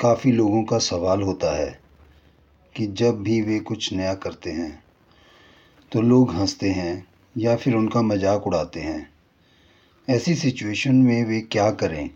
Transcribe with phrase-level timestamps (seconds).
[0.00, 1.80] काफ़ी लोगों का सवाल होता है
[2.76, 4.82] कि जब भी वे कुछ नया करते हैं
[5.92, 7.06] तो लोग हँसते हैं
[7.38, 9.10] या फिर उनका मज़ाक उड़ाते हैं।
[10.08, 12.10] ऐसी सिचुएशन में वे क्या करें?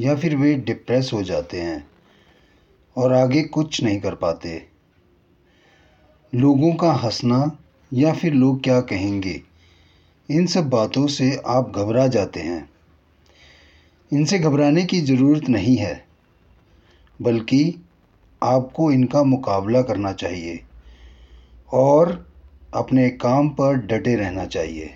[0.00, 1.90] या फिर वे डिप्रेस हो जाते हैं
[2.96, 4.68] और आगे कुछ नहीं कर पाते।
[6.34, 7.58] लोगों का हंसना
[7.92, 9.42] या फिर लोग क्या कहेंगे?
[10.30, 12.70] इन सब बातों से आप घबरा जाते हैं।
[14.12, 16.05] इनसे घबराने की ज़रूरत नहीं है।
[17.22, 17.84] बल्कि
[18.42, 20.60] आपको इनका मुकाबला करना चाहिए
[21.72, 22.26] और
[22.74, 24.94] अपने काम पर डटे रहना चाहिए।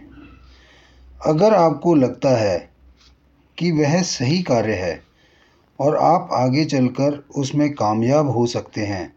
[1.27, 2.71] अगर आपको लगता है
[3.59, 5.03] कि वह सही कार्य है
[5.81, 9.13] और आप आगे चलकर उसमें कामयाब हो सकते हैं,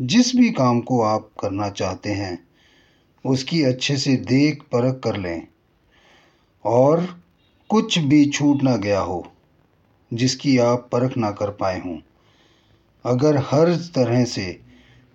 [0.00, 2.38] जिस भी काम को आप करना चाहते हैं,
[3.24, 5.46] उसकी अच्छे से देख परख कर लें
[6.64, 7.22] और
[7.70, 9.26] कुछ भी छूट ना गया हो।
[10.12, 11.96] जिसकी आप परख ना कर पाए हों।
[13.04, 14.60] अगर हर तरह से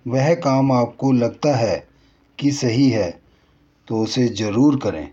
[0.05, 1.87] वह काम आपको लगता है
[2.39, 3.09] कि सही है
[3.87, 5.07] तो उसे ज़रूर करें।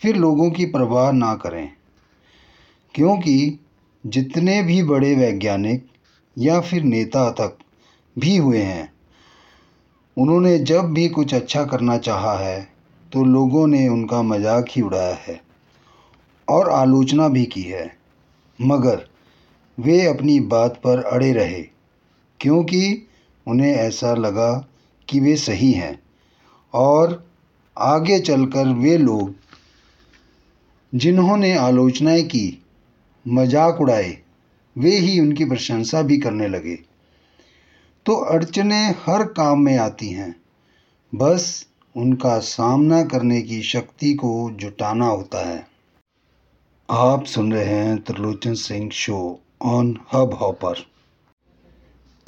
[0.00, 1.68] फिर लोगों की परवाह ना करें।
[2.94, 3.58] क्योंकि
[4.04, 5.86] जितने भी बड़े वैज्ञानिक
[6.36, 7.58] या फिर नेता तक
[8.16, 8.92] भी हुए हैं,
[10.16, 12.60] उन्होंने जब भी कुछ अच्छा करना चाहा है
[13.12, 15.40] तो लोगों ने उनका मज़ाक ही उड़ाया है
[16.48, 17.86] और आलोचना भी की है।
[18.60, 19.08] मगर
[19.80, 21.62] वे अपनी बात पर अड़े रहे,
[22.40, 23.08] क्योंकि
[23.46, 24.68] उन्हें ऐसा लगा
[25.08, 26.02] कि वे सही हैं।
[26.74, 27.30] और
[27.78, 29.34] आगे चलकर वे लोग,
[30.94, 32.62] जिन्होंने आलोचनाएँ की,
[33.28, 34.18] मज़ाक उड़ाए,
[34.78, 36.78] वे ही उनकी प्रशंसा भी करने लगे।
[38.06, 40.36] तो अड़चनें हर काम में आती हैं,
[41.14, 45.73] बस उनका सामना करने की शक्ति को जुटाना होता है।
[46.90, 50.74] आप सुन रहे हैं Trilochan Singh show on Hub Hopper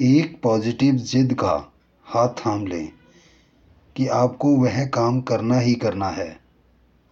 [0.00, 1.72] एक पॉजिटिव जिद का
[2.04, 2.88] हाथ थाम लें
[3.96, 6.40] कि आपको वह काम करना ही करना है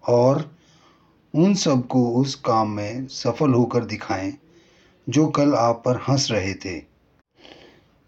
[0.09, 0.57] और
[1.35, 4.39] उन सबको उस काम में सफल होकर दिखाएँ
[5.09, 6.79] जो कल आप पर हंस रहे थे।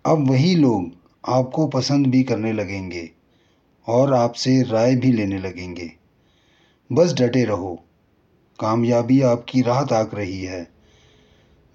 [0.07, 0.91] अब वही लोग
[1.29, 3.11] आपको पसंद भी करने लगेंगे
[3.89, 5.93] और आपसे राय भी लेने लगेंगे।
[6.93, 7.83] बस डटे रहो।
[8.61, 10.71] कामयाबी आपकी राह ताक रही है।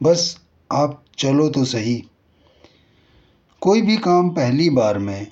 [0.04, 0.40] बस
[0.72, 2.04] आप चलो तो सही।
[3.62, 5.32] कोई भी काम पहली बार में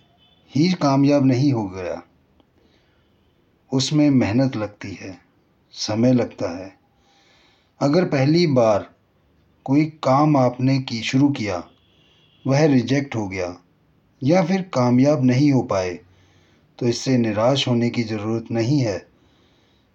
[0.56, 2.02] ही कामयाब नहीं हो गया।
[3.74, 5.18] उसमें मेहनत लगती है,
[5.72, 6.78] समय लगता है।
[7.82, 8.90] अगर पहली बार
[9.66, 11.64] कोई काम आपने की शुरू किया,
[12.48, 13.56] वह रिजेक्ट हो गया
[14.24, 16.00] या फिर कामयाब नहीं हो पाए
[16.80, 19.09] तो इससे निराश होने की ज़रूरत नहीं है।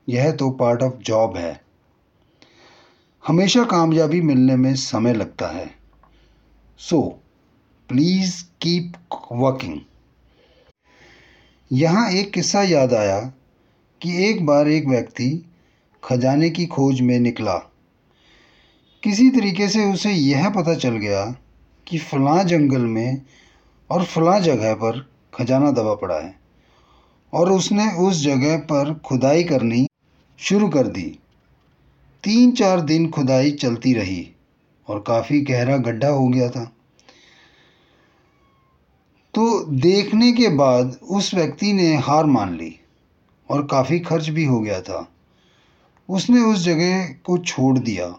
[0.09, 1.61] यह तो पार्ट ऑफ़ जॉब है।
[3.27, 5.71] हमेशा कामयाबी मिलने में समय लगता है।
[6.79, 7.01] सो
[7.89, 8.93] प्लीज़ कीप
[9.33, 9.81] वर्किंग
[11.73, 13.21] यहाँ एक किस्सा याद आया
[14.03, 15.47] कि एक बार एक व्यक्ति
[16.05, 17.57] खजाने की खोज में निकला।
[19.03, 21.25] किसी तरीके से उसे यह पता चल गया
[21.87, 23.23] कि फ़लाँ जंगल में
[23.91, 26.35] और फ़लाँ जगह पर खजाना दबा पड़ा है
[27.33, 29.87] और उसने उस जगह पर खुदाई करनी
[30.39, 31.07] शुरू कर दी।
[32.25, 34.29] तीन चार दिन खुदाई चलती रही
[34.89, 36.65] और काफ़ी गहरा गड्ढा हो गया था।
[39.35, 42.75] तो देखने के बाद उस व्यक्ति ने हार मान ली
[43.49, 45.07] और काफ़ी खर्च भी हो गया था।
[46.09, 48.15] उसने उस जगह को छोड़ दिया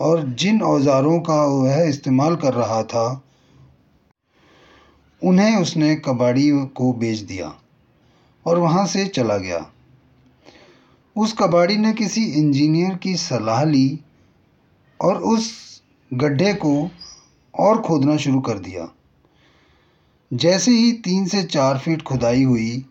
[0.00, 3.22] और जिन औज़ारों का वह इस्तेमाल कर रहा था,
[5.22, 7.52] उन्हें उसने कबाड़ी को बेच दिया
[8.46, 9.66] और वहाँ से चला गया।
[11.16, 13.98] उस कबाड़ी ने किसी इंजीनियर की सलाह ली
[15.00, 15.50] और उस
[16.10, 16.90] गड्ढे को
[17.54, 18.88] और खोदना शुरू कर दिया।
[20.30, 22.84] जैसे ही तीन से चार फीट खुदाई हुई,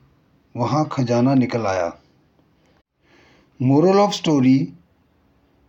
[0.55, 1.91] वहाँ खजाना निकल आया।
[3.59, 4.67] मोरल ऑफ़ स्टोरी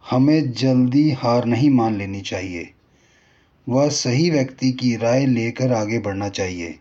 [0.04, 2.70] हमें जल्दी हार नहीं मान लेनी चाहिए।
[3.66, 6.78] वह सही व्यक्ति की राय लेकर आगे बढ़ना चाहिए,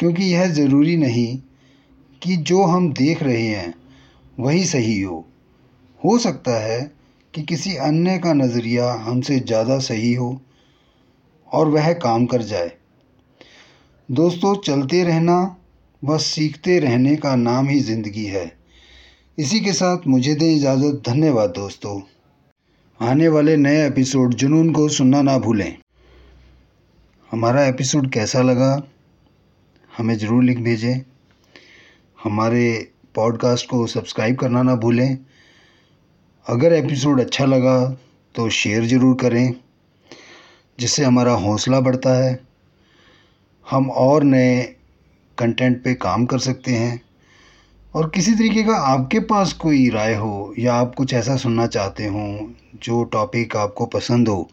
[0.00, 1.36] क्योंकि यह ज़रूरी नहीं
[2.22, 3.74] कि जो हम देख रहे हैं
[4.40, 5.26] वही सही हो।
[6.04, 6.80] हो सकता है
[7.34, 10.40] कि किसी अन्य का नज़रिया हमसे ज़्यादा सही हो
[11.52, 12.72] और वह काम कर जाए।
[14.10, 15.56] दोस्तों, चलते रहना
[16.04, 18.56] व सीखते रहने का नाम ही ज़िंदगी है।
[19.38, 22.00] इसी के साथ मुझे दें इजाज़त। धन्यवाद दोस्तों।
[23.00, 25.76] आने वाले नए एपिसोड जुनून को सुनना ना भूलें।
[27.30, 28.82] हमारा एपिसोड कैसा लगा?
[29.98, 31.00] हमें ज़रूर लिख भेजें।
[32.24, 35.18] हमारे पॉडकास्ट को सब्सक्राइब करना ना भूलें।
[36.46, 37.78] अगर एपिसोड अच्छा लगा
[38.34, 39.54] तो शेयर ज़रूर करें,
[40.78, 42.38] जिससे हमारा हौसला बढ़ता है।
[43.66, 44.62] हम और नए
[45.38, 47.00] कंटेंट पे काम कर सकते हैं।
[47.94, 52.06] और किसी तरीके का आपके पास कोई राय हो, या आप कुछ ऐसा सुनना चाहते
[52.06, 54.48] हो, जो टॉपिक आपको पसंद हो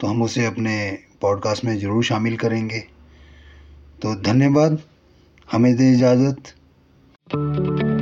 [0.00, 0.76] तो हम उसे अपने
[1.20, 2.78] पॉडकास्ट में ज़रूर शामिल करेंगे।
[4.02, 4.78] तो धन्यवाद।
[5.48, 6.52] हमें दे इजाज़त।
[7.30, 7.97] Thank you.